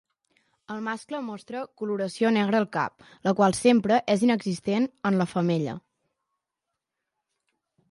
[0.75, 5.79] El mascle mostra coloració negra al cap, la qual sempre és inexistent en la femella.